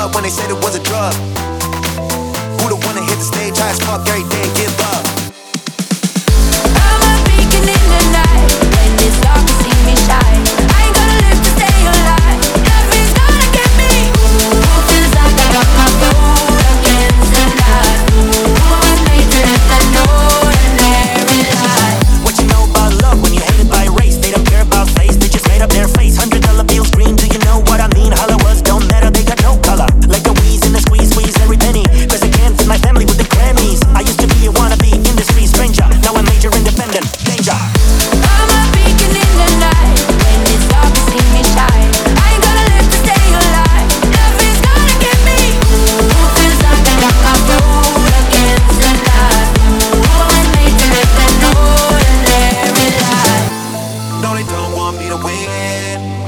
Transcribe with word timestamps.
club 0.00 0.14
when 0.14 0.24
they 0.24 0.30
said 0.30 0.48
it 0.48 0.56
was 0.64 0.74
a 0.74 0.82
drug. 0.82 1.12
Who 2.60 2.68
the 2.72 2.78
one 2.86 2.94
that 2.96 3.04
hit 3.08 3.18
the 3.18 3.28
stage, 3.32 3.58
highest 3.58 3.82
fuck 3.82 4.08
every 4.08 4.24
day? 4.30 4.39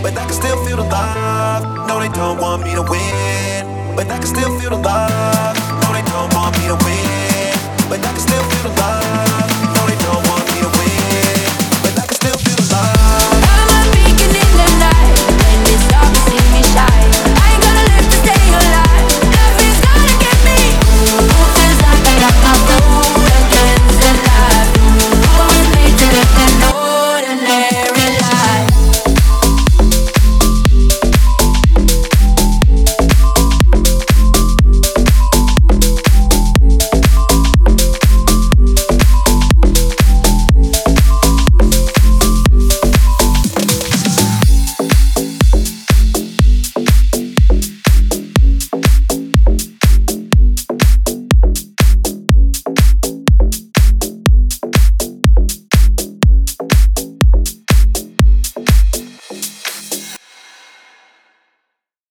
But 0.03 0.19
I 0.19 0.25
can 0.25 0.34
still 0.34 0.58
feel 0.64 0.77
the 0.77 0.83
love. 0.83 1.86
No, 1.89 2.00
they 2.00 2.08
don't 2.08 2.39
want 2.39 2.64
me 2.64 2.75
to 2.75 2.83
win, 2.83 3.95
but 3.97 4.11
I 4.11 4.19
can 4.19 4.27
still 4.27 4.58
feel 4.58 4.70
the 4.70 4.77
love. 4.77 5.21